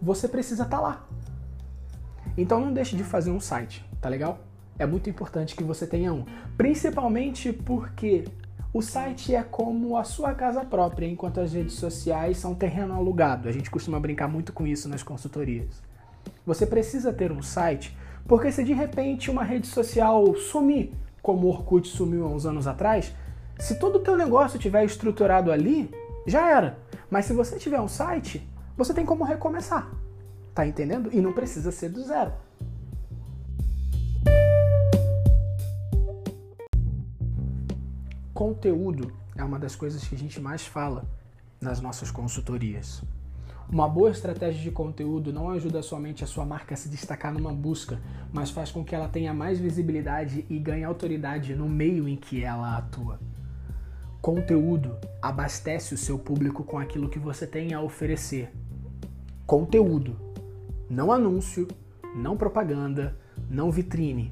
você 0.01 0.27
precisa 0.27 0.63
estar 0.63 0.77
tá 0.77 0.81
lá. 0.81 1.07
Então 2.37 2.59
não 2.59 2.73
deixe 2.73 2.95
de 2.95 3.03
fazer 3.03 3.31
um 3.31 3.39
site, 3.39 3.85
tá 4.01 4.09
legal? 4.09 4.39
É 4.79 4.85
muito 4.85 5.09
importante 5.09 5.55
que 5.55 5.63
você 5.63 5.87
tenha 5.87 6.13
um, 6.13 6.23
principalmente 6.55 7.51
porque 7.51 8.25
o 8.73 8.81
site 8.81 9.33
é 9.33 9.41
como 9.43 9.97
a 9.97 10.03
sua 10.03 10.33
casa 10.33 10.63
própria, 10.65 11.07
enquanto 11.07 11.39
as 11.39 11.53
redes 11.53 11.75
sociais 11.75 12.37
são 12.37 12.53
terreno 12.53 12.93
alugado. 12.93 13.47
A 13.47 13.51
gente 13.51 13.71
costuma 13.71 13.99
brincar 13.99 14.27
muito 14.27 14.51
com 14.51 14.67
isso 14.67 14.89
nas 14.89 15.01
consultorias. 15.01 15.81
Você 16.45 16.65
precisa 16.65 17.13
ter 17.13 17.31
um 17.31 17.41
site, 17.41 17.97
porque 18.27 18.51
se 18.51 18.63
de 18.63 18.73
repente 18.73 19.31
uma 19.31 19.43
rede 19.43 19.67
social 19.67 20.35
sumir, 20.35 20.93
como 21.21 21.47
o 21.47 21.49
Orkut 21.49 21.87
sumiu 21.87 22.25
há 22.25 22.29
uns 22.29 22.45
anos 22.45 22.67
atrás, 22.67 23.13
se 23.57 23.79
todo 23.79 23.95
o 23.95 23.99
teu 23.99 24.17
negócio 24.17 24.57
estiver 24.57 24.83
estruturado 24.83 25.51
ali, 25.51 25.89
já 26.25 26.49
era. 26.49 26.77
Mas 27.09 27.25
se 27.25 27.33
você 27.33 27.57
tiver 27.57 27.79
um 27.79 27.87
site, 27.87 28.47
você 28.75 28.93
tem 28.93 29.05
como 29.05 29.23
recomeçar. 29.23 29.89
Tá 30.53 30.67
entendendo? 30.67 31.09
E 31.13 31.21
não 31.21 31.33
precisa 31.33 31.71
ser 31.71 31.89
do 31.89 32.03
zero. 32.03 32.33
Conteúdo 38.37 39.11
é 39.35 39.43
uma 39.43 39.57
das 39.57 39.75
coisas 39.75 40.07
que 40.07 40.13
a 40.13 40.17
gente 40.17 40.39
mais 40.39 40.63
fala 40.63 41.09
nas 41.59 41.81
nossas 41.81 42.11
consultorias. 42.11 43.01
Uma 43.67 43.89
boa 43.89 44.11
estratégia 44.11 44.61
de 44.61 44.69
conteúdo 44.69 45.33
não 45.33 45.49
ajuda 45.49 45.81
somente 45.81 46.23
a 46.23 46.27
sua 46.27 46.45
marca 46.45 46.75
a 46.75 46.77
se 46.77 46.87
destacar 46.87 47.33
numa 47.33 47.51
busca, 47.51 47.99
mas 48.31 48.51
faz 48.51 48.71
com 48.71 48.85
que 48.85 48.93
ela 48.93 49.09
tenha 49.09 49.33
mais 49.33 49.57
visibilidade 49.57 50.45
e 50.51 50.59
ganhe 50.59 50.83
autoridade 50.83 51.55
no 51.55 51.67
meio 51.67 52.07
em 52.07 52.15
que 52.15 52.43
ela 52.43 52.77
atua. 52.77 53.19
Conteúdo 54.21 54.95
abastece 55.19 55.95
o 55.95 55.97
seu 55.97 56.19
público 56.19 56.63
com 56.63 56.77
aquilo 56.77 57.09
que 57.09 57.17
você 57.17 57.47
tem 57.47 57.73
a 57.73 57.81
oferecer. 57.81 58.51
Conteúdo, 59.47 60.15
não 60.87 61.11
anúncio, 61.11 61.67
não 62.15 62.37
propaganda, 62.37 63.17
não 63.49 63.71
vitrine. 63.71 64.31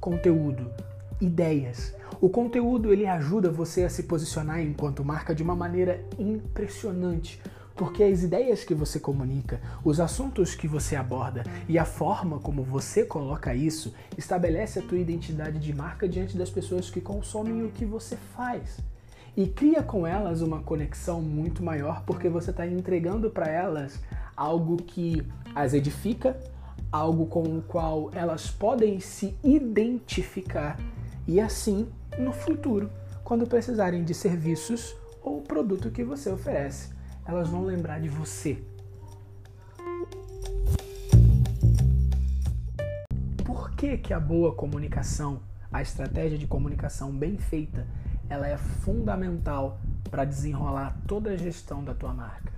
Conteúdo, 0.00 0.68
ideias. 1.20 1.94
O 2.20 2.28
conteúdo 2.28 2.92
ele 2.92 3.06
ajuda 3.06 3.50
você 3.50 3.84
a 3.84 3.90
se 3.90 4.04
posicionar 4.04 4.60
enquanto 4.60 5.04
marca 5.04 5.34
de 5.34 5.42
uma 5.42 5.54
maneira 5.54 6.04
impressionante 6.18 7.40
porque 7.76 8.02
as 8.02 8.22
ideias 8.22 8.64
que 8.64 8.74
você 8.74 8.98
comunica, 8.98 9.60
os 9.84 10.00
assuntos 10.00 10.54
que 10.54 10.66
você 10.66 10.96
aborda 10.96 11.44
e 11.68 11.78
a 11.78 11.84
forma 11.84 12.38
como 12.38 12.62
você 12.62 13.04
coloca 13.04 13.54
isso 13.54 13.94
estabelece 14.16 14.78
a 14.78 14.82
tua 14.82 14.98
identidade 14.98 15.58
de 15.58 15.74
marca 15.74 16.08
diante 16.08 16.38
das 16.38 16.48
pessoas 16.48 16.88
que 16.88 17.02
consomem 17.02 17.62
o 17.62 17.70
que 17.70 17.84
você 17.84 18.16
faz. 18.34 18.78
E 19.36 19.46
cria 19.46 19.82
com 19.82 20.06
elas 20.06 20.40
uma 20.40 20.62
conexão 20.62 21.20
muito 21.20 21.62
maior 21.62 22.02
porque 22.06 22.30
você 22.30 22.50
está 22.50 22.66
entregando 22.66 23.28
para 23.28 23.46
elas 23.46 24.00
algo 24.34 24.78
que 24.78 25.22
as 25.54 25.74
edifica, 25.74 26.34
algo 26.90 27.26
com 27.26 27.42
o 27.42 27.62
qual 27.62 28.10
elas 28.14 28.50
podem 28.50 28.98
se 29.00 29.36
identificar 29.44 30.78
e 31.26 31.40
assim, 31.40 31.88
no 32.16 32.32
futuro, 32.32 32.88
quando 33.24 33.48
precisarem 33.48 34.04
de 34.04 34.14
serviços 34.14 34.96
ou 35.20 35.42
produto 35.42 35.90
que 35.90 36.04
você 36.04 36.30
oferece, 36.30 36.94
elas 37.26 37.48
vão 37.48 37.64
lembrar 37.64 38.00
de 38.00 38.08
você. 38.08 38.62
Por 43.44 43.72
que, 43.72 43.98
que 43.98 44.14
a 44.14 44.20
boa 44.20 44.54
comunicação, 44.54 45.40
a 45.72 45.82
estratégia 45.82 46.38
de 46.38 46.46
comunicação 46.46 47.10
bem 47.10 47.36
feita, 47.36 47.84
ela 48.28 48.46
é 48.46 48.56
fundamental 48.56 49.80
para 50.08 50.24
desenrolar 50.24 50.96
toda 51.08 51.30
a 51.30 51.36
gestão 51.36 51.82
da 51.82 51.92
tua 51.92 52.14
marca? 52.14 52.52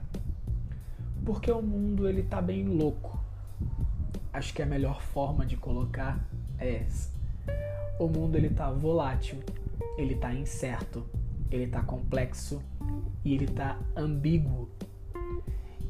Porque 1.24 1.50
o 1.50 1.62
mundo 1.62 2.06
ele 2.06 2.22
tá 2.22 2.42
bem 2.42 2.68
louco. 2.68 3.18
Acho 4.30 4.52
que 4.52 4.60
a 4.60 4.66
melhor 4.66 5.00
forma 5.00 5.46
de 5.46 5.56
colocar 5.56 6.22
é 6.58 6.82
essa. 6.82 7.16
O 7.98 8.06
mundo 8.06 8.36
ele 8.36 8.50
tá 8.50 8.70
volátil, 8.70 9.38
ele 9.96 10.14
tá 10.14 10.32
incerto, 10.32 11.04
ele 11.50 11.66
tá 11.66 11.82
complexo 11.82 12.62
e 13.24 13.34
ele 13.34 13.46
tá 13.46 13.78
ambíguo. 13.96 14.68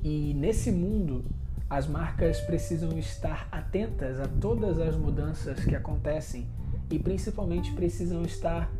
E 0.02 0.32
nesse 0.34 0.70
mundo, 0.70 1.24
as 1.68 1.86
marcas 1.86 2.40
precisam 2.40 2.98
estar 2.98 3.46
atentas 3.52 4.18
a 4.18 4.26
todas 4.26 4.78
as 4.78 4.96
mudanças 4.96 5.62
que 5.64 5.74
acontecem 5.74 6.46
e 6.90 6.98
principalmente 6.98 7.72
precisam 7.72 8.22
estar 8.22 8.70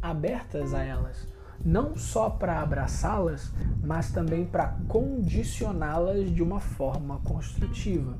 abertas 0.00 0.72
a 0.72 0.84
elas, 0.84 1.26
não 1.64 1.96
só 1.96 2.30
para 2.30 2.60
abraçá-las, 2.60 3.52
mas 3.82 4.12
também 4.12 4.44
para 4.44 4.76
condicioná-las 4.86 6.32
de 6.32 6.42
uma 6.42 6.60
forma 6.60 7.18
construtiva. 7.24 8.16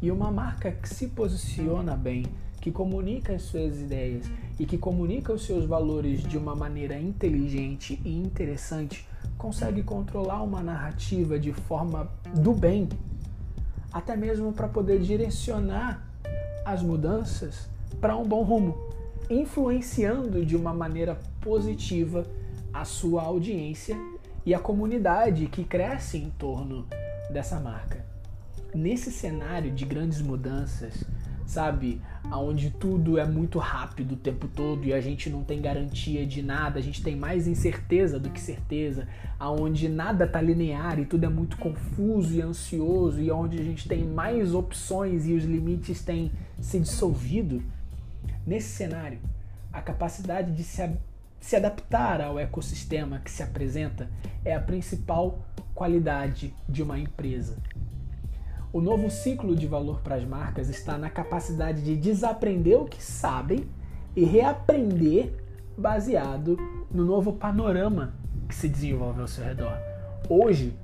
E 0.00 0.10
uma 0.10 0.30
marca 0.30 0.70
que 0.72 0.88
se 0.88 1.08
posiciona 1.08 1.94
bem, 1.94 2.24
que 2.68 2.72
comunica 2.72 3.34
as 3.34 3.42
suas 3.42 3.80
ideias 3.80 4.26
e 4.58 4.66
que 4.66 4.76
comunica 4.76 5.32
os 5.32 5.46
seus 5.46 5.64
valores 5.64 6.22
de 6.22 6.36
uma 6.36 6.54
maneira 6.54 6.98
inteligente 7.00 7.98
e 8.04 8.14
interessante, 8.14 9.08
consegue 9.38 9.82
controlar 9.82 10.42
uma 10.42 10.62
narrativa 10.62 11.38
de 11.38 11.50
forma 11.50 12.10
do 12.34 12.52
bem, 12.52 12.86
até 13.90 14.14
mesmo 14.14 14.52
para 14.52 14.68
poder 14.68 15.00
direcionar 15.00 16.06
as 16.62 16.82
mudanças 16.82 17.70
para 18.02 18.14
um 18.14 18.28
bom 18.28 18.42
rumo, 18.42 18.76
influenciando 19.30 20.44
de 20.44 20.54
uma 20.54 20.74
maneira 20.74 21.18
positiva 21.40 22.26
a 22.72 22.84
sua 22.84 23.22
audiência 23.22 23.96
e 24.44 24.54
a 24.54 24.58
comunidade 24.58 25.46
que 25.46 25.64
cresce 25.64 26.18
em 26.18 26.30
torno 26.30 26.86
dessa 27.32 27.58
marca. 27.58 28.06
nesse 28.74 29.10
cenário 29.10 29.70
de 29.70 29.86
grandes 29.86 30.20
mudanças, 30.20 31.02
sabe? 31.48 32.00
Onde 32.30 32.70
tudo 32.70 33.18
é 33.18 33.24
muito 33.24 33.58
rápido 33.58 34.12
o 34.12 34.16
tempo 34.16 34.46
todo 34.46 34.84
e 34.84 34.92
a 34.92 35.00
gente 35.00 35.30
não 35.30 35.42
tem 35.42 35.62
garantia 35.62 36.26
de 36.26 36.42
nada, 36.42 36.78
a 36.78 36.82
gente 36.82 37.02
tem 37.02 37.16
mais 37.16 37.48
incerteza 37.48 38.20
do 38.20 38.28
que 38.28 38.38
certeza, 38.38 39.08
aonde 39.40 39.88
nada 39.88 40.26
tá 40.26 40.42
linear 40.42 41.00
e 41.00 41.06
tudo 41.06 41.24
é 41.24 41.28
muito 41.28 41.56
confuso 41.56 42.34
e 42.34 42.42
ansioso 42.42 43.18
e 43.18 43.30
onde 43.30 43.58
a 43.58 43.64
gente 43.64 43.88
tem 43.88 44.04
mais 44.04 44.54
opções 44.54 45.26
e 45.26 45.32
os 45.32 45.44
limites 45.44 46.04
têm 46.04 46.30
se 46.60 46.78
dissolvido. 46.78 47.62
Nesse 48.46 48.68
cenário, 48.68 49.18
a 49.72 49.80
capacidade 49.80 50.52
de 50.52 50.62
se, 50.62 50.86
se 51.40 51.56
adaptar 51.56 52.20
ao 52.20 52.38
ecossistema 52.38 53.20
que 53.20 53.30
se 53.30 53.42
apresenta 53.42 54.10
é 54.44 54.54
a 54.54 54.60
principal 54.60 55.46
qualidade 55.74 56.54
de 56.68 56.82
uma 56.82 56.98
empresa. 56.98 57.56
O 58.78 58.80
novo 58.80 59.10
ciclo 59.10 59.56
de 59.56 59.66
valor 59.66 60.02
para 60.02 60.14
as 60.14 60.24
marcas 60.24 60.68
está 60.68 60.96
na 60.96 61.10
capacidade 61.10 61.82
de 61.82 61.96
desaprender 61.96 62.80
o 62.80 62.84
que 62.84 63.02
sabem 63.02 63.66
e 64.14 64.24
reaprender 64.24 65.32
baseado 65.76 66.56
no 66.88 67.04
novo 67.04 67.32
panorama 67.32 68.14
que 68.48 68.54
se 68.54 68.68
desenvolve 68.68 69.20
ao 69.20 69.26
seu 69.26 69.44
redor. 69.44 69.76
Hoje, 70.28 70.78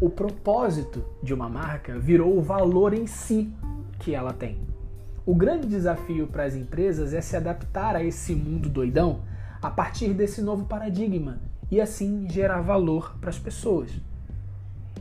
o 0.00 0.08
propósito 0.08 1.04
de 1.20 1.34
uma 1.34 1.48
marca 1.48 1.98
virou 1.98 2.38
o 2.38 2.40
valor 2.40 2.94
em 2.94 3.08
si 3.08 3.52
que 3.98 4.14
ela 4.14 4.32
tem. 4.32 4.60
O 5.26 5.34
grande 5.34 5.66
desafio 5.66 6.28
para 6.28 6.44
as 6.44 6.54
empresas 6.54 7.12
é 7.12 7.20
se 7.20 7.36
adaptar 7.36 7.96
a 7.96 8.04
esse 8.04 8.32
mundo 8.32 8.68
doidão 8.68 9.22
a 9.60 9.68
partir 9.68 10.14
desse 10.14 10.40
novo 10.40 10.66
paradigma 10.66 11.40
e 11.68 11.80
assim 11.80 12.28
gerar 12.28 12.60
valor 12.60 13.16
para 13.20 13.30
as 13.30 13.40
pessoas. 13.40 13.90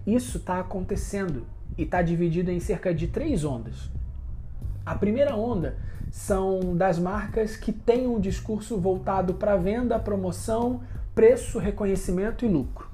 Isso 0.03 0.39
está 0.39 0.59
acontecendo 0.59 1.45
e 1.79 1.83
está 1.83 2.01
dividido 2.01 2.51
em 2.51 2.59
cerca 2.59 2.93
de 2.93 3.07
três 3.07 3.45
ondas. 3.45 3.89
A 4.85 4.95
primeira 4.95 5.33
onda 5.33 5.77
são 6.11 6.75
das 6.75 6.99
marcas 6.99 7.55
que 7.55 7.71
têm 7.71 8.05
um 8.05 8.19
discurso 8.19 8.77
voltado 8.77 9.35
para 9.35 9.55
venda, 9.55 9.97
promoção, 9.97 10.81
preço, 11.15 11.57
reconhecimento 11.57 12.43
e 12.43 12.49
lucro. 12.49 12.89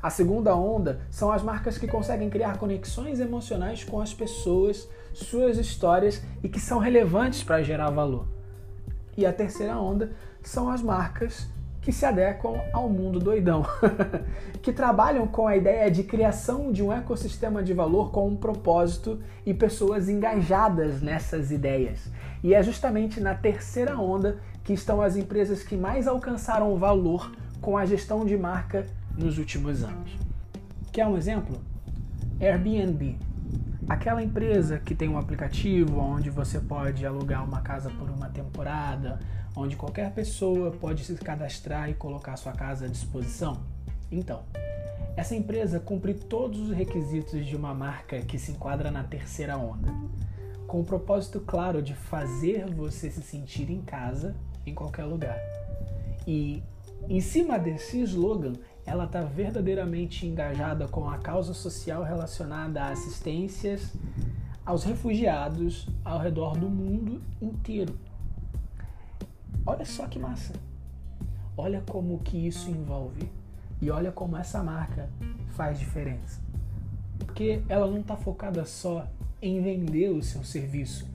A 0.00 0.08
segunda 0.08 0.54
onda 0.54 1.00
são 1.10 1.32
as 1.32 1.42
marcas 1.42 1.78
que 1.78 1.88
conseguem 1.88 2.30
criar 2.30 2.58
conexões 2.58 3.18
emocionais 3.18 3.82
com 3.82 4.00
as 4.00 4.14
pessoas, 4.14 4.88
suas 5.12 5.58
histórias 5.58 6.22
e 6.40 6.48
que 6.48 6.60
são 6.60 6.78
relevantes 6.78 7.42
para 7.42 7.64
gerar 7.64 7.90
valor. 7.90 8.28
E 9.16 9.26
a 9.26 9.32
terceira 9.32 9.76
onda 9.76 10.12
são 10.44 10.70
as 10.70 10.80
marcas 10.80 11.48
que 11.80 11.92
se 11.92 12.04
adequam 12.04 12.60
ao 12.72 12.88
mundo 12.88 13.18
doidão, 13.18 13.64
que 14.60 14.72
trabalham 14.72 15.26
com 15.26 15.46
a 15.46 15.56
ideia 15.56 15.90
de 15.90 16.02
criação 16.02 16.72
de 16.72 16.82
um 16.82 16.92
ecossistema 16.92 17.62
de 17.62 17.72
valor 17.72 18.10
com 18.10 18.28
um 18.28 18.36
propósito 18.36 19.20
e 19.46 19.54
pessoas 19.54 20.08
engajadas 20.08 21.00
nessas 21.00 21.50
ideias. 21.50 22.10
E 22.42 22.54
é 22.54 22.62
justamente 22.62 23.20
na 23.20 23.34
terceira 23.34 23.98
onda 23.98 24.38
que 24.64 24.72
estão 24.72 25.00
as 25.00 25.16
empresas 25.16 25.62
que 25.62 25.76
mais 25.76 26.06
alcançaram 26.06 26.76
valor 26.76 27.32
com 27.60 27.76
a 27.76 27.84
gestão 27.84 28.24
de 28.24 28.36
marca 28.36 28.86
nos 29.16 29.38
últimos 29.38 29.82
anos. 29.82 30.16
Quer 30.92 31.06
um 31.06 31.16
exemplo? 31.16 31.58
Airbnb. 32.40 33.16
Aquela 33.88 34.22
empresa 34.22 34.78
que 34.78 34.94
tem 34.94 35.08
um 35.08 35.18
aplicativo 35.18 35.98
onde 35.98 36.28
você 36.28 36.60
pode 36.60 37.06
alugar 37.06 37.42
uma 37.44 37.62
casa 37.62 37.90
por 37.90 38.10
uma 38.10 38.28
temporada, 38.28 39.18
onde 39.58 39.76
qualquer 39.76 40.12
pessoa 40.12 40.70
pode 40.70 41.04
se 41.04 41.14
cadastrar 41.16 41.90
e 41.90 41.94
colocar 41.94 42.36
sua 42.36 42.52
casa 42.52 42.86
à 42.86 42.88
disposição? 42.88 43.60
Então, 44.10 44.42
essa 45.16 45.34
empresa 45.34 45.80
cumpre 45.80 46.14
todos 46.14 46.60
os 46.60 46.70
requisitos 46.70 47.44
de 47.44 47.56
uma 47.56 47.74
marca 47.74 48.20
que 48.20 48.38
se 48.38 48.52
enquadra 48.52 48.90
na 48.90 49.02
terceira 49.02 49.56
onda, 49.58 49.92
com 50.66 50.80
o 50.80 50.84
propósito 50.84 51.40
claro 51.40 51.82
de 51.82 51.92
fazer 51.94 52.72
você 52.72 53.10
se 53.10 53.20
sentir 53.20 53.68
em 53.68 53.82
casa 53.82 54.36
em 54.64 54.72
qualquer 54.72 55.04
lugar. 55.04 55.38
E 56.24 56.62
em 57.08 57.20
cima 57.20 57.58
desse 57.58 58.00
slogan, 58.02 58.52
ela 58.86 59.04
está 59.04 59.22
verdadeiramente 59.22 60.24
engajada 60.24 60.86
com 60.86 61.10
a 61.10 61.18
causa 61.18 61.52
social 61.52 62.04
relacionada 62.04 62.82
a 62.82 62.90
assistências 62.90 63.92
aos 64.64 64.84
refugiados 64.84 65.88
ao 66.04 66.18
redor 66.18 66.56
do 66.56 66.68
mundo 66.68 67.20
inteiro. 67.40 68.07
Olha 69.68 69.84
só 69.84 70.06
que 70.06 70.18
massa. 70.18 70.54
Olha 71.54 71.82
como 71.86 72.20
que 72.20 72.46
isso 72.46 72.70
envolve 72.70 73.30
e 73.82 73.90
olha 73.90 74.10
como 74.10 74.34
essa 74.34 74.62
marca 74.62 75.10
faz 75.48 75.78
diferença. 75.78 76.40
Porque 77.18 77.62
ela 77.68 77.86
não 77.86 78.00
está 78.00 78.16
focada 78.16 78.64
só 78.64 79.06
em 79.42 79.60
vender 79.60 80.08
o 80.08 80.22
seu 80.22 80.42
serviço, 80.42 81.06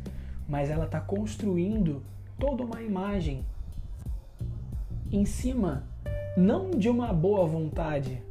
mas 0.48 0.70
ela 0.70 0.86
está 0.86 1.02
construindo 1.02 2.04
toda 2.38 2.64
uma 2.64 2.80
imagem 2.84 3.44
em 5.12 5.26
cima 5.26 5.88
não 6.38 6.70
de 6.70 6.90
uma 6.90 7.12
boa 7.12 7.48
vontade, 7.48 8.22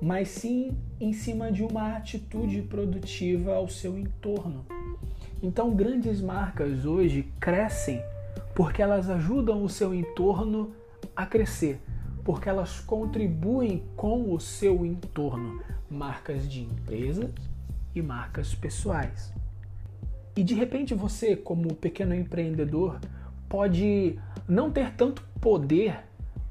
mas 0.00 0.28
sim 0.28 0.78
em 1.00 1.12
cima 1.12 1.50
de 1.50 1.64
uma 1.64 1.96
atitude 1.96 2.62
produtiva 2.62 3.56
ao 3.56 3.68
seu 3.68 3.98
entorno. 3.98 4.64
Então, 5.42 5.74
grandes 5.74 6.20
marcas 6.20 6.84
hoje 6.84 7.28
crescem 7.40 8.00
porque 8.60 8.82
elas 8.82 9.08
ajudam 9.08 9.64
o 9.64 9.70
seu 9.70 9.94
entorno 9.94 10.74
a 11.16 11.24
crescer, 11.24 11.80
porque 12.22 12.46
elas 12.46 12.78
contribuem 12.78 13.82
com 13.96 14.34
o 14.34 14.38
seu 14.38 14.84
entorno, 14.84 15.62
marcas 15.90 16.46
de 16.46 16.60
empresas 16.60 17.32
e 17.94 18.02
marcas 18.02 18.54
pessoais. 18.54 19.32
E 20.36 20.44
de 20.44 20.52
repente 20.52 20.92
você, 20.92 21.34
como 21.34 21.74
pequeno 21.74 22.14
empreendedor, 22.14 23.00
pode 23.48 24.18
não 24.46 24.70
ter 24.70 24.92
tanto 24.92 25.22
poder 25.40 25.98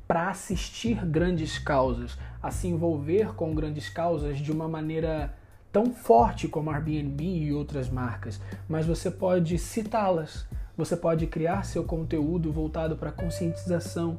para 0.08 0.32
assistir 0.32 1.06
grandes 1.06 1.60
causas, 1.60 2.18
a 2.42 2.50
se 2.50 2.68
envolver 2.68 3.36
com 3.36 3.54
grandes 3.54 3.88
causas 3.88 4.40
de 4.40 4.52
uma 4.52 4.68
maneira 4.68 5.38
tão 5.72 5.94
forte 5.94 6.48
como 6.48 6.72
a 6.72 6.78
Airbnb 6.78 7.24
e 7.24 7.54
outras 7.54 7.88
marcas, 7.88 8.42
mas 8.68 8.88
você 8.88 9.12
pode 9.12 9.60
citá-las, 9.60 10.48
você 10.80 10.96
pode 10.96 11.28
criar 11.28 11.66
seu 11.66 11.84
conteúdo 11.84 12.54
voltado 12.54 12.96
para 12.96 13.12
conscientização 13.12 14.18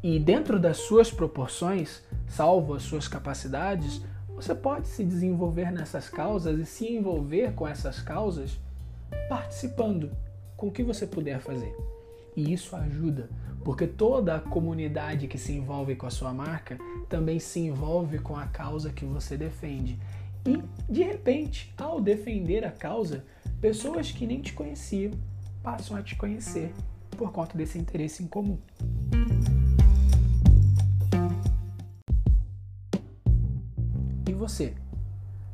e, 0.00 0.20
dentro 0.20 0.56
das 0.56 0.76
suas 0.76 1.10
proporções, 1.10 2.00
salvo 2.28 2.74
as 2.74 2.84
suas 2.84 3.08
capacidades, 3.08 4.00
você 4.28 4.54
pode 4.54 4.86
se 4.86 5.04
desenvolver 5.04 5.72
nessas 5.72 6.08
causas 6.08 6.60
e 6.60 6.64
se 6.64 6.86
envolver 6.86 7.54
com 7.54 7.66
essas 7.66 8.00
causas 8.00 8.56
participando 9.28 10.12
com 10.56 10.68
o 10.68 10.70
que 10.70 10.84
você 10.84 11.08
puder 11.08 11.40
fazer. 11.40 11.74
E 12.36 12.52
isso 12.52 12.76
ajuda, 12.76 13.28
porque 13.64 13.88
toda 13.88 14.36
a 14.36 14.40
comunidade 14.40 15.26
que 15.26 15.38
se 15.38 15.54
envolve 15.54 15.96
com 15.96 16.06
a 16.06 16.10
sua 16.10 16.32
marca 16.32 16.78
também 17.08 17.40
se 17.40 17.58
envolve 17.58 18.20
com 18.20 18.36
a 18.36 18.46
causa 18.46 18.92
que 18.92 19.04
você 19.04 19.36
defende. 19.36 19.98
E, 20.46 20.62
de 20.88 21.02
repente, 21.02 21.74
ao 21.76 22.00
defender 22.00 22.64
a 22.64 22.70
causa, 22.70 23.24
pessoas 23.60 24.12
que 24.12 24.24
nem 24.24 24.40
te 24.40 24.52
conheciam 24.52 25.10
passam 25.66 25.96
a 25.96 26.02
te 26.02 26.14
conhecer 26.14 26.72
por 27.10 27.32
conta 27.32 27.58
desse 27.58 27.76
interesse 27.76 28.22
em 28.22 28.28
comum. 28.28 28.56
E 34.28 34.32
você? 34.32 34.76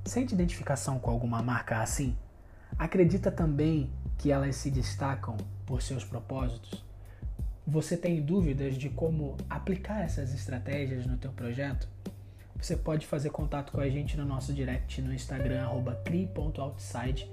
Sente 0.05 0.35
identificação 0.35 0.98
com 0.98 1.11
alguma 1.11 1.42
marca 1.42 1.81
assim? 1.81 2.14
Acredita 2.79 3.31
também 3.31 3.90
que 4.18 4.31
elas 4.31 4.57
se 4.57 4.70
destacam 4.70 5.35
por 5.64 5.81
seus 5.81 6.05
propósitos? 6.05 6.85
Você 7.66 7.96
tem 7.96 8.20
dúvidas 8.20 8.75
de 8.75 8.90
como 8.90 9.38
aplicar 9.48 10.03
essas 10.03 10.35
estratégias 10.35 11.07
no 11.07 11.16
teu 11.16 11.33
projeto? 11.33 11.88
Você 12.61 12.77
pode 12.77 13.07
fazer 13.07 13.31
contato 13.31 13.72
com 13.72 13.81
a 13.81 13.88
gente 13.88 14.18
no 14.18 14.27
nosso 14.27 14.53
direct 14.53 15.01
no 15.01 15.14
Instagram 15.14 15.70
cri.outside 16.05 17.31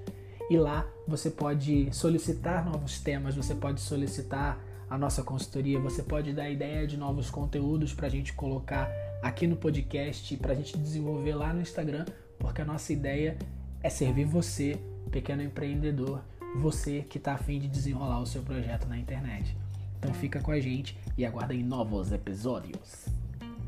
e 0.50 0.58
lá 0.58 0.84
você 1.06 1.30
pode 1.30 1.88
solicitar 1.94 2.64
novos 2.64 2.98
temas, 2.98 3.36
você 3.36 3.54
pode 3.54 3.80
solicitar 3.80 4.58
a 4.90 4.98
nossa 4.98 5.22
consultoria, 5.22 5.78
você 5.78 6.02
pode 6.02 6.32
dar 6.32 6.50
ideia 6.50 6.84
de 6.88 6.96
novos 6.96 7.30
conteúdos 7.30 7.94
para 7.94 8.08
a 8.08 8.10
gente 8.10 8.32
colocar 8.32 8.90
aqui 9.22 9.46
no 9.46 9.54
podcast, 9.54 10.36
para 10.38 10.52
a 10.52 10.56
gente 10.56 10.76
desenvolver 10.76 11.36
lá 11.36 11.54
no 11.54 11.60
Instagram, 11.60 12.04
porque 12.36 12.60
a 12.60 12.64
nossa 12.64 12.92
ideia 12.92 13.38
é 13.80 13.88
servir 13.88 14.24
você, 14.24 14.76
pequeno 15.12 15.40
empreendedor, 15.40 16.20
você 16.56 17.02
que 17.08 17.18
está 17.18 17.34
afim 17.34 17.60
de 17.60 17.68
desenrolar 17.68 18.20
o 18.20 18.26
seu 18.26 18.42
projeto 18.42 18.88
na 18.88 18.98
internet. 18.98 19.56
Então 20.00 20.12
fica 20.12 20.40
com 20.40 20.50
a 20.50 20.58
gente 20.58 20.98
e 21.16 21.24
aguardem 21.24 21.62
novos 21.62 22.10
episódios. 22.10 23.06